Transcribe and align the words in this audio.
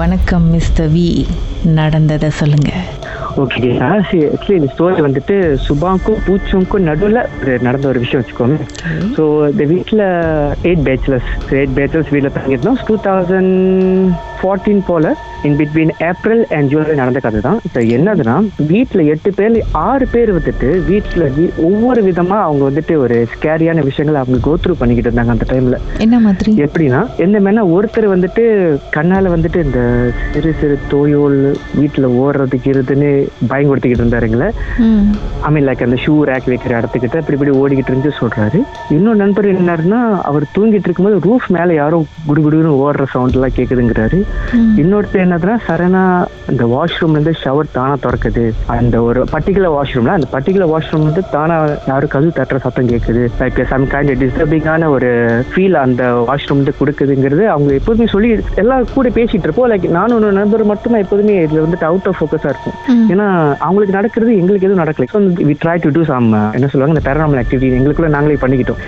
வணக்கம் 0.00 0.46
mister 0.54 0.88
we 0.94 1.06
நடந்ததை 1.78 2.28
சொல்லுங்க. 2.40 2.70
ஓகே 3.42 3.68
ஆக்சுவலி 3.88 4.56
இந்த 4.58 4.68
ஸ்டோரி 4.74 5.00
வந்துட்டு 5.06 5.36
சுபாக்கும் 5.66 6.20
பூச்சுக்கும் 6.26 6.86
நடுவில் 6.88 7.20
நடந்த 7.66 7.84
ஒரு 7.92 7.98
விஷயம் 8.04 8.20
வச்சுக்கோங்க. 8.22 8.58
ஸோ 9.16 9.22
இந்த 9.52 9.64
வீட்டில் 9.72 10.04
எயிட் 10.68 10.84
பேச்சுலர்ஸ் 10.88 11.30
எயிட் 11.58 11.76
பேச்சுலர்ஸ் 11.78 12.12
வீட்டில் 12.14 12.34
தங்கியிருந்தோம். 12.36 12.78
டூ 12.88 12.96
தௌசண்ட் 13.08 13.54
ஃபார்ட்டீன் 14.40 14.82
போல. 14.90 15.14
In 15.44 15.56
between 15.56 15.92
April 16.06 16.42
and 16.50 16.68
July 16.68 16.94
நடந்த 16.94 17.20
கதை 17.20 17.40
தான் 17.40 17.58
இப்போ 17.64 17.80
என்னதுன்னா 17.94 18.36
வீட்டில் 18.66 19.06
எட்டு 19.06 19.32
பேர் 19.32 19.56
ஆறு 19.82 20.06
பேர் 20.06 20.30
வந்துட்டு 20.32 20.68
வீட்டில் 20.86 21.24
ஒவ்வொரு 21.62 22.02
விதமாக 22.02 22.42
அவங்க 22.42 22.70
வந்துட்டு 22.70 22.96
ஒரு 22.96 23.28
ஸ்கேரியான 23.32 23.84
விஷயங்களை 23.84 24.20
அவங்க 24.20 24.38
கோத்ரூ 24.46 24.74
பண்ணிக்கிட்டு 24.78 25.10
இருந்தாங்க 25.10 25.30
அந்த 25.30 25.46
டைமில் 25.50 25.76
என்ன 25.98 26.16
மாதிரி? 26.18 26.50
எப்படின்னா 26.64 27.00
என்ன 27.16 27.40
மேனா 27.40 27.64
ஒருத்தர் 27.74 28.06
வந்துட்டு 28.08 28.44
கண்ணால 28.92 29.28
வந்துட்டு 29.28 29.64
இந்த 29.64 29.80
சிறு 30.32 30.54
சிறு 30.60 30.78
தோயோல் 30.88 31.38
வீட்டுல 31.78 32.06
ஓடுறதுக்கு 32.18 32.68
இருதுன்னு 32.68 33.10
பயன்படுத்திக்கிட்டு 33.48 34.04
இருந்தாருங்களே. 34.04 34.48
ம். 34.80 35.06
ஐ 35.42 35.52
மீன் 35.52 35.66
லைக் 35.66 35.82
அந்த 35.82 35.98
ஷூ 36.04 36.14
ரேக் 36.24 36.48
வைக்கிற 36.48 36.72
இடத்துக்கிட்ட 36.78 37.16
இப்படி 37.16 37.36
இப்படி 37.38 37.58
ஓடிக்கிட்டு 37.58 37.90
இருந்து 37.90 38.12
சொல்றாரு. 38.20 38.58
இன்னொரு 38.90 39.16
நண்பர் 39.16 39.46
என்னாருன்னா 39.52 40.00
அவர் 40.22 40.44
தூங்கிட்டு 40.54 40.88
இருக்கும்போது 40.88 41.18
ரூஃப் 41.18 41.48
மேல 41.48 41.74
யாரோ 41.74 41.98
குடுகுடுன்னு 42.28 42.72
ஓடுற 42.82 43.04
சவுண்ட் 43.08 43.34
எல்லாம் 43.34 43.56
கேக்குதுங்கிறாரு. 43.56 44.18
ம். 45.30 45.30
இன்னொருத்தர் 45.30 45.54
என்னதுன்னா 45.60 45.64
சரணா 45.66 46.02
இந்த 46.52 46.64
வாஷ்ரூம்ல 46.74 47.16
இருந்து 47.16 47.34
ஷவர் 47.42 47.72
தானா 47.76 47.94
திறக்குது. 48.04 48.44
அந்த 48.74 48.96
ஒரு 49.08 49.20
பர்டிகுலர் 49.34 49.74
வாஷ்ரூம்ல 49.76 50.12
அந்த 50.18 50.28
பர்டிகுலர் 50.34 50.70
வாஷ்ரூம் 50.74 51.06
வந்து 51.08 51.22
தானா 51.34 51.56
யாரும் 51.90 52.12
கதவு 52.14 52.32
தட்டுற 52.38 52.58
சத்தம் 52.66 52.90
கேக்குது. 52.92 53.22
லைக் 53.40 53.60
சம் 53.72 53.86
கைண்ட் 53.92 54.12
டிஸ்டர்பிங்கான 54.22 54.88
ஒரு 54.96 55.10
ஃபீல் 55.50 55.76
அந்த 55.84 56.02
வாஷ்ரூம் 56.30 56.60
வந்து 56.60 56.74
கொடுக்குதுங்கிறது 56.80 57.44
அவங்க 57.54 57.72
எப்போதுமே 57.80 58.06
சொல்லி 58.14 58.30
எல்லாம் 58.62 58.86
கூட 58.94 59.08
பேசிட்டு 59.18 59.46
இருப்போம். 59.48 59.68
லைக் 59.72 59.86
நானும் 59.98 60.16
ஒரு 60.18 60.36
நண்பர் 60.40 60.64
மட்டும் 60.72 60.96
எப்போதுமே 61.04 61.36
இதுல 61.44 61.64
வந்துட்டு 61.66 61.88
அவுட் 61.90 62.08
ஆஃப் 62.10 62.18
ஃபோக்கஸா 62.20 62.52
இருக்கும். 62.54 62.76
ஏன்னா 63.12 63.26
அவங்களுக்கு 63.66 63.96
நடக்கிறது 63.98 64.32
எங்களுக்கு 64.42 64.68
எதுவும் 64.68 64.82
நடக்கல. 64.84 65.08
So 65.14 65.20
we 65.50 65.56
try 65.64 65.76
to 65.84 65.92
do 65.98 66.04
some 66.12 66.28
என்ன 66.56 66.70
சொல்லுவாங்க 66.72 66.94
இந்த 66.96 67.04
பேரனாமல் 67.08 67.40
ஆக்டிவிட்டி 67.42 67.76
எங்களுக்குள்ள 67.80 68.10
நாங்களே 68.16 68.40
பண்ணிக்கிட்டோம்? 68.44 68.80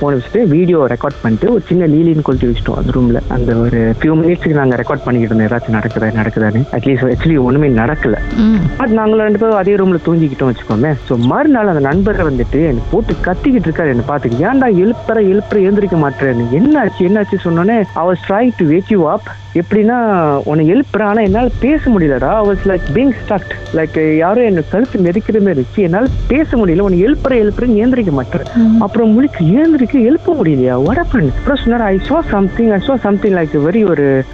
போன் 0.00 0.16
வச்சுட்டு 0.16 0.42
வீடியோ 0.54 0.78
ரெக்கார்ட் 0.94 1.20
பண்ணிட்டு 1.22 1.52
ஒரு 1.54 1.62
சின்ன 1.70 1.86
லீலின்னு 1.94 2.26
கொளுத்தி 2.28 2.48
வச்சுட்டோம். 2.50 2.78
அந்த 2.80 2.92
ரூம்ல 2.96 3.20
அந்த 3.36 3.50
ஒரு 3.64 3.80
ஃபியூ 4.00 4.14
மினிட்ஸ்க்கு 4.22 4.58
நாங்க 4.60 4.76
ரெக்கார்ட் 4.82 5.04
பண்ணிக்கிட்டு 5.06 5.32
இருந்தோம். 5.32 5.50
ஏதாச்சும் 5.50 5.76
நடக்குதா 5.78 6.10
நடக்குதான்னு. 6.20 6.62
அட்லீஸ்ட் 6.76 6.93
ஆக்சுவலி 7.02 7.38
ஒண்ணுமே 7.38 7.68
நடக்கல. 7.68 8.18
ம். 8.36 8.58
பட் 8.76 8.88
நாங்கள் 8.88 9.18
ரெண்டு 9.18 9.38
பேரும் 9.38 9.56
அதே 9.56 9.74
ரூம்ல 9.74 9.98
தூங்கிக்கிட்டோம் 10.06 10.50
வச்சுக்கோமே. 10.50 10.94
ஸோ 11.08 11.18
மறுநாள் 11.18 11.66
அந்த 11.66 11.80
நண்பர் 11.80 12.32
வந்துட்டு 12.32 12.66
என்னை 12.66 12.82
போட்டு 12.90 13.14
கத்திக்கிட்டு 13.24 13.68
இருக்காரு. 13.68 13.88
என்ன 13.88 14.02
பார்த்துட்டு 14.08 14.42
ஏன்டா 14.48 14.68
எழுப்புற 14.84 15.18
எழுப்புற 15.32 15.60
எழுந்திருக்க 15.60 15.96
மாட்டேன்னு 15.96 16.44
என்னாச்சு 16.60 17.06
என்னாச்சு 17.08 17.38
சொன்னோன்னே 17.44 17.82
அவர் 17.92 18.20
try 18.28 18.50
to 18.56 18.66
wake 18.66 18.88
you 18.88 19.08
up 19.08 19.30
எப்படின்னா 19.54 19.96
உன்னை 20.44 20.72
எழுப்புறேன். 20.74 21.02
ஆனா 21.02 21.20
என்னால் 21.20 21.50
பேச 21.60 21.90
முடியலடா. 21.90 22.30
Was 22.48 22.64
like 22.64 22.86
being 22.94 23.12
stuck 23.22 23.52
like 23.74 24.16
யாரும் 24.16 24.44
என்ன 24.44 24.60
கழுத்து 24.60 24.98
மிதிக்கிற 24.98 25.40
மாதிரி 25.40 25.60
இருந்துச்சு. 25.60 25.82
என்னால் 25.82 26.08
பேச 26.28 26.56
முடியல. 26.56 26.80
உன்னை 26.80 27.04
எழுப்புற 27.06 27.34
எழுப்புறேன்னு 27.42 27.74
ஏந்திரிக்க 27.74 28.12
மாட்டேன் 28.12 28.46
அப்புறம் 28.78 29.12
முழிக்கு 29.14 29.42
ஏந்திரிக்க 29.60 29.98
எழுப்ப 29.98 30.34
முடியலையா? 30.34 30.76
வடப்பன் 30.88 31.30
அப்புறம் 31.36 31.60
சொன்னார் 31.62 31.80
I 31.80 31.96
saw 32.08 32.20
something 32.30 32.70
I 32.70 32.80
saw 32.86 32.94
something 32.94 33.32
like 33.32 33.54
very 33.66 33.90
ஒரு 33.90 34.24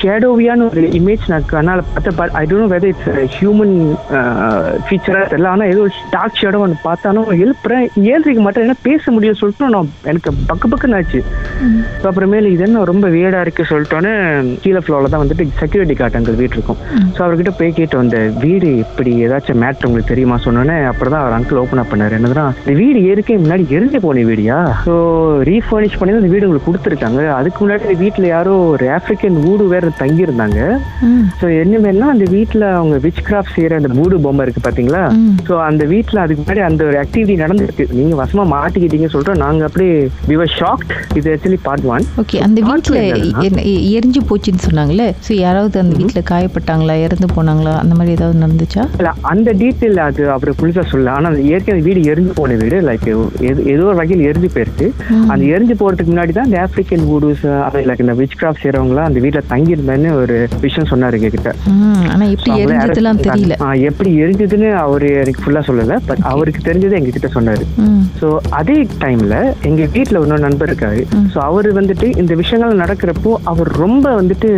ஷேடோவியான 0.00 0.70
ஒரு 0.70 0.82
இமேஜ் 0.82 1.28
நான் 1.28 1.46
கண்ணால் 1.46 1.82
பார்த்தேன் 2.18 2.38
I 2.42 2.44
don't 2.50 2.72
whether 2.74 2.90
it's 2.92 3.38
human 3.40 3.74
ஃபீச்சராக 4.86 5.24
தெரியல. 5.32 5.48
ஆனால் 5.54 5.70
ஏதோ 5.72 5.82
டார்க் 6.14 6.38
ஷேடோ 6.40 6.60
ஒன்று 6.64 6.78
பார்த்தாலும் 6.88 7.28
எழுப்புறேன். 7.44 7.84
ஏந்திரிக்க 8.12 8.42
மாட்டேன் 8.46 8.64
ஏன்னா 8.66 8.78
பேச 8.88 9.12
முடியும் 9.16 9.38
சொல்லிட்டு 9.42 9.70
நான் 9.76 9.90
எனக்கு 10.12 10.32
பக்கு 10.50 10.68
பக்குன்னு 10.72 10.98
ஆச்சு. 11.00 11.22
அப்புறமேல 12.10 12.50
இது 12.54 12.64
என்ன 12.66 12.84
ரொம்ப 12.92 13.06
வேடா 13.16 13.40
இருக்கு 13.44 13.68
சொல்லிட்டோன்னே 13.72 14.12
கீழே 14.64 14.82
ஃப்ளோரில் 14.84 15.12
தான் 15.12 15.22
வந்துட்டு 15.24 15.46
செக்யூரிட்டி 15.62 15.96
கார்டு 16.00 16.18
அங்கே 16.20 16.36
வீடு 16.40 16.54
இருக்கும் 16.56 16.80
ஸோ 17.16 17.20
அவர்கிட்ட 17.26 17.52
போய் 17.58 17.76
கேட்டு 17.78 17.96
வந்த 18.02 18.18
வீடு 18.44 18.68
இப்படி 18.84 19.12
ஏதாச்சும் 19.26 19.60
மேட்ரு 19.64 19.88
உங்களுக்கு 19.88 20.12
தெரியுமா? 20.12 20.36
சொன்னோன்னே 20.46 20.76
அப்புறம் 20.90 21.14
தான் 21.14 21.22
அவர் 21.24 21.36
அங்கிள் 21.38 21.60
ஓப்பன் 21.62 21.82
அப் 21.82 21.92
பண்ணாரு. 21.92 22.16
என்னதுன்னா 22.18 22.46
இந்த 22.62 22.74
வீடு 22.82 22.98
ஏற்கே 23.10 23.36
முன்னாடி 23.44 23.64
எரிஞ்சு 23.76 24.00
போன 24.06 24.24
வீடியா? 24.30 24.58
ஸோ 24.86 24.94
ரீஃபர்னிஷ் 25.50 25.98
பண்ணி 26.00 26.18
இந்த 26.20 26.32
வீடு 26.34 26.46
உங்களுக்கு 26.48 26.68
கொடுத்துருக்காங்க. 26.68 27.20
அதுக்கு 27.38 27.58
முன்னாடி 27.64 27.96
வீட்டில் 28.04 28.26
யாரோ 28.34 28.54
ஒரு 28.74 28.86
ஆப்பிரிக்கன் 28.96 29.38
வீடு 29.46 29.66
வேற 29.74 29.92
தங்கியிருந்தாங்க. 30.02 30.60
ஸோ 31.40 31.46
என்னமேனா 32.00 32.14
அந்த 32.16 32.26
வீட்டில் 32.34 32.64
அவங்க 32.76 32.96
விச் 33.04 33.22
கிராஃப்ட் 33.26 33.54
செய்கிற 33.54 33.78
அந்த 33.80 33.88
மூடு 33.96 34.16
பொம்மை 34.24 34.42
இருக்கு 34.44 34.60
பார்த்தீங்களா. 34.66 35.02
ஸோ 35.48 35.54
அந்த 35.68 35.82
வீட்டில் 35.92 36.20
அதுக்கு 36.22 36.42
முன்னாடி 36.42 36.62
அந்த 36.68 36.82
ஒரு 36.88 36.96
ஆக்டிவிட்டி 37.02 37.34
நடந்திருக்கு. 37.42 37.84
நீங்க 37.98 38.14
வசமா 38.22 38.44
மாட்டிக்கிட்டீங்க 38.54 39.08
சொல்லிட்டு 39.14 39.34
நாங்க 39.44 39.62
அப்படியே 39.68 39.94
வி 40.30 40.36
வர் 40.40 40.52
ஷாக்ட் 40.60 40.92
இது 41.18 41.26
ஆக்சுவலி 41.34 41.58
பார்ட் 41.66 41.86
ஒன் 41.94 42.06
ஓகே 42.22 42.38
அந்த 42.46 42.60
வீட்டில்? 42.68 42.98
எரிஞ்சு 43.96 44.22
போச்சுன்னு 44.30 44.64
சொன்னாங்களே 44.68 45.08
ஸோ 45.26 45.32
யாராவது 45.44 45.76
அந்த 45.82 45.94
வீட்டில் 46.00 46.28
காயப்பட்டாங்களா? 46.32 46.96
இறந்து 47.06 47.28
போனாங்களா? 47.36 47.74
அந்த 47.82 47.94
மாதிரி 47.98 48.16
ஏதாவது 48.18 48.42
நடந்துச்சா? 48.44 48.84
இல்ல 49.00 49.12
அந்த 49.32 49.48
டீட்டெயில் 49.62 50.00
அது 50.08 50.22
அவர் 50.36 50.52
புதுசா 50.62 50.84
சொல்ல 50.94 51.12
ஆனா 51.18 51.28
அது 51.34 51.44
ஏற்கனவே 51.54 51.84
வீடு 51.88 52.06
எரிஞ்சு 52.14 52.34
போன 52.40 52.58
வீடு. 52.62 52.80
லைக் 52.90 53.08
ஏதோ 53.74 53.84
ஒரு 53.90 53.98
வகையில் 54.02 54.26
எரிஞ்சு 54.30 54.50
போயிருக்கு. 54.56 54.88
அந்த 55.32 55.42
எரிஞ்சு 55.54 55.76
போறதுக்கு 55.82 56.12
முன்னாடி 56.14 56.34
தான் 56.38 56.48
இந்த 56.50 56.58
ஆப்பிரிக்கன் 56.64 57.06
வூடுஸ் 57.10 57.44
லைக் 57.90 58.04
இந்த 58.06 58.16
விச் 58.22 58.38
கிராஃப்ட் 58.40 58.62
செய்யறவங்களாம் 58.64 59.08
அந்த 59.10 59.20
வீட்டில் 59.26 59.48
தங்கியிருந்தேன்னு 59.52 60.10
ஒரு 60.22 60.36
விஷயம் 60.66 60.90
சொன்னாரு 60.92 61.18
எங்ககிட்ட. 61.20 61.52
ம் 61.80 62.04
ஆனால் 62.12 62.30
எப்படி 62.34 62.52
arrest 62.62 63.00
தெரியல. 63.26 63.56
எப்படி 63.88 64.10
எரிஞ்சதுன்னு 64.22 64.68
அவரு 64.84 65.08
எனக்கு 65.22 65.42
ஃபுல்லா 65.44 65.62
சொல்லல 65.68 65.96
பட் 66.08 66.22
அவருக்கு 66.32 66.60
தெரிஞ்சது 66.68 66.96
எங்ககிட்ட 66.98 67.30
சொன்னாரு. 67.36 67.64
ம். 67.84 68.02
ஸோ 68.20 68.28
அதே 68.60 68.76
டைம்ல 69.04 69.36
எங்க 69.70 69.82
வீட்ல 69.96 70.22
இன்னொரு 70.24 70.44
நண்பர் 70.46 70.70
இருக்காரு. 70.70 71.02
ஸோ 71.34 71.38
அவர் 71.48 71.68
வந்துட்டு 71.78 72.08
இந்த 72.22 72.34
விஷயங்கள் 72.42 72.80
நடக்கிறப்போ 72.82 73.32
அவர் 73.52 73.70
ரொம்ப 73.84 74.06
வந்துட்டு 74.20 74.50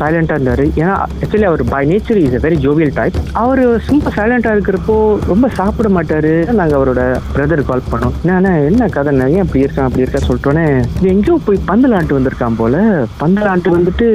சைலண்டா 0.00 0.36
இருந்தாரு. 0.38 0.66
ஏன்னா 0.82 0.94
actually 1.06 1.48
our 1.50 1.64
by 1.74 1.82
nature 1.92 2.20
is 2.24 2.36
a 2.38 2.42
very 2.46 2.58
jovial 2.66 2.94
type 2.98 3.18
அவர் 3.42 3.62
ரொம்ப 3.90 4.12
சைலண்டா 4.18 4.52
இருக்கிறப்போ 4.56 4.96
ரொம்ப 5.32 5.46
சாப்பிட 5.58 5.88
மாட்டாரு. 5.98 6.32
நாங்க 6.60 6.74
அவரோட 6.80 7.02
பிரதர் 7.34 7.66
கால் 7.70 7.88
பண்ணோம். 7.92 8.14
என்ன 8.38 8.54
என்ன 8.70 8.88
கதை? 8.96 9.08
ஏன் 9.34 9.44
அப்படி 9.44 9.64
இருக்கான்? 9.64 9.88
அப்படி 9.88 10.04
இருக்கா 10.04 10.20
சொல்லிட்டோன்னே 10.26 10.66
எங்கேயோ 11.12 11.36
போய் 11.46 11.64
பந்தலாண்டு 11.70 12.16
வந்திருக்கான் 12.16 12.58
போல. 12.60 12.76
பந்தலாண்டு 13.22 13.74
வந்துட்டு 13.76 14.06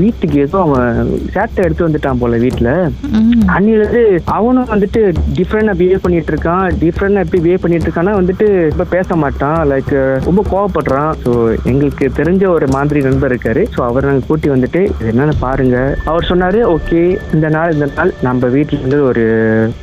வீட்டுக்கு 0.00 0.38
ஏதோ 0.46 0.58
அவன் 0.66 0.98
சேட்டை 1.34 1.62
எடுத்து 1.66 1.86
வந்துட்டான் 1.94 2.20
போல 2.20 2.36
வீட்டுல 2.44 2.70
ம் 3.18 3.42
அன்னிலிருந்து 3.54 4.02
அவனும் 4.36 4.70
வந்துட்டு 4.72 5.00
டிஃப்ரெண்டா 5.36 5.72
பிஹேவ் 5.80 6.04
பண்ணிட்டு 6.04 6.30
இருக்கான் 6.32 6.64
டிஃப்ரெண்டா 6.82 7.22
எப்படி 7.24 7.40
பிஹேவ் 7.44 7.62
பண்ணிட்டு 7.64 7.86
இருக்கான்னா 7.86 8.14
வந்துட்டு 8.18 8.46
ரொம்ப 8.70 8.84
பேச 8.94 9.16
மாட்டான். 9.22 9.58
லைக் 9.72 9.92
ரொம்ப 10.28 10.40
கோவப்படுறான். 10.52 11.12
ஸோ 11.24 11.30
எங்களுக்கு 11.70 12.06
தெரிஞ்ச 12.18 12.44
ஒரு 12.56 12.66
மாதிரி 12.76 13.00
நண்பர் 13.06 13.32
இருக்காரு. 13.32 13.62
ஸோ 13.74 13.80
அவர் 13.88 14.08
நாங்கள் 14.08 14.28
கூட்டி 14.28 14.48
வந்துட்டு 14.54 14.80
இது 14.92 15.10
என்னன்னு 15.12 15.34
பாருங்க. 15.44 15.76
அவர் 16.10 16.28
சொன்னாரு 16.30 16.60
ஓகே 16.74 17.02
இந்த 17.36 17.48
நாள் 17.56 17.74
இந்த 17.76 17.88
நாள் 17.98 18.12
நம்ம 18.28 18.50
வீட்டுல 18.56 18.80
இருந்து 18.80 19.00
ஒரு 19.10 19.24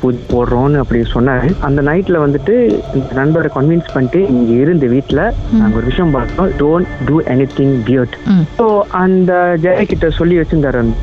பூஜை 0.02 0.20
போடுறோம்னு 0.32 0.82
அப்படி 0.82 1.00
சொன்னாரு. 1.16 1.50
அந்த 1.68 1.82
நைட்ல 1.90 2.18
வந்துட்டு 2.26 2.56
இந்த 2.98 3.10
நண்பரை 3.20 3.50
கன்வின்ஸ் 3.56 3.92
பண்ணிட்டு 3.94 4.22
இங்க 4.34 4.52
இருந்து 4.64 4.88
வீட்டுல 4.96 5.20
நாங்க 5.60 5.74
ஒரு 5.80 5.88
விஷயம் 5.92 6.14
பார்த்தோம். 6.18 6.52
Don't 6.62 6.92
do 7.10 7.16
anything 7.58 7.76
feared 7.88 8.16
so 8.60 8.66
அந்த 9.04 9.32
ஜெய 9.64 9.84
கிட்ட 9.92 10.06
சொல்லி 10.20 10.36
வச்சிருந்தாரு 10.40 10.80
அந்த 10.82 10.96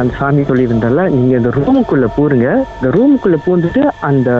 அந்த 0.00 0.12
சாமி 0.28 0.42
சொல்லியிருந்தால 0.48 1.02
நீங்க 1.14 1.32
இந்த 1.40 1.50
ரூமுக்குள்ள 1.56 2.06
பூருங்க. 2.16 2.46
இந்த 2.78 2.88
ரூமுக்குள்ள 2.96 3.36
பூந்துட்டு 3.44 3.82
அந்த 4.08 4.30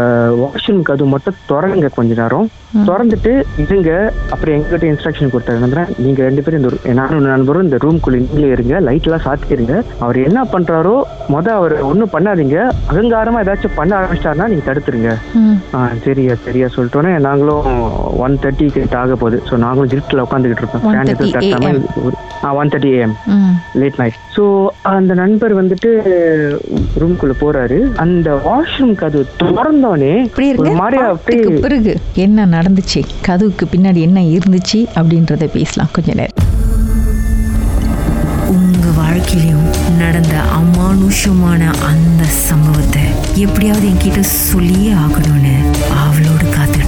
வாஷ்ரூம் 0.40 0.82
கதவு 0.88 1.08
மட்டும் 1.12 1.38
திறங்க 1.50 1.88
கொஞ்ச 1.98 2.10
நேரம். 2.20 2.48
திறந்துட்டு 2.88 3.32
இருங்க. 3.64 3.90
அப்புறம் 4.32 4.54
எங்ககிட்ட 4.56 4.86
இன்ஸ்ட்ரக்ஷன் 4.90 5.32
கொடுத்தாரு 5.34 5.84
நீங்க 6.04 6.20
ரெண்டு 6.28 6.42
பேரும் 6.46 6.60
இந்த 6.62 6.94
நானும் 6.98 7.28
நண்பரும் 7.32 7.66
இந்த 7.66 7.78
ரூம்குள்ள 7.84 8.18
நீங்களே 8.24 8.50
இருங்க. 8.56 8.74
லைட் 8.88 9.06
எல்லாம் 9.08 9.24
சாத்திக்கிறீங்க 9.26 9.76
அவர் 10.04 10.18
என்ன 10.28 10.42
பண்றாரோ 10.52 10.96
முத 11.34 11.48
அவர் 11.60 11.74
ஒன்றும் 11.90 12.12
பண்ணாதீங்க. 12.16 12.58
அகங்காரமா 12.90 13.42
ஏதாச்சும் 13.44 13.78
பண்ண 13.78 13.92
ஆரம்பிச்சிட்டாருன்னா 14.00 14.50
நீங்க 14.52 14.66
தடுத்துருங்க. 14.68 15.12
சரியா 16.06 16.36
சரியா 16.46 16.68
சொல்லிட்டோன்னே 16.76 17.14
நாங்களும் 17.28 17.64
ஒன் 18.26 18.38
தேர்ட்டி 18.44 18.68
கிட்ட 18.76 18.98
ஆக 19.04 19.16
போகுது. 19.22 19.40
ஸோ 19.48 19.56
நாங்களும் 19.64 19.92
ஜிப்டில் 19.94 20.24
உட்காந்துக்கிட்டு 20.26 20.64
இருப்போம். 20.64 20.84
1:30 20.90 20.94
ஃபேன் 20.98 21.12
எதுவும் 21.14 21.34
தட்டாம 21.38 21.72
AM. 21.72 21.80
ஒரு- 22.04 22.20
ஆ 22.44 22.54
one 22.60 22.72
thirty 22.74 22.92
AM 22.98 23.16
late 23.82 23.98
night 24.02 24.20
so 24.38 24.66
அந்த 24.82 25.12
நண்பர் 25.14 25.52
வந்துட்டு 25.60 25.90
ரூம்குள்ள 27.00 27.32
போறாரு. 27.40 27.78
அந்த 28.04 28.28
வாஷ்ரூம் 28.44 28.94
கதவு 28.94 29.24
திறந்தோடனே 29.40 30.12
ஒரு 30.56 30.74
அப்படியே 31.06 31.58
பிறகு 31.64 31.92
என்ன 32.24 32.46
நடந்துச்சு? 32.46 33.00
கதவுக்கு 33.20 33.66
பின்னாடி 33.72 34.00
என்ன 34.08 34.20
இருந்துச்சு? 34.36 34.80
அப்படின்றத 34.98 35.48
பேசலாம். 35.56 35.90
கொஞ்ச 35.92 36.12
நேரம். 36.20 36.36
உங்க 38.54 38.86
வாழ்க்கையிலும் 39.00 39.66
நடந்த 40.02 40.36
அமானுஷமான 40.60 41.62
அந்த 41.90 42.22
சம்பவத்தை 42.48 43.04
எப்படியாவது 43.44 43.88
என்கிட்ட 43.88 44.20
சொல்லியே 44.20 44.92
ஆகணும்னு 45.04 45.56
ஆவலோடு 46.04 46.46
காத்துட்டு 46.56 46.87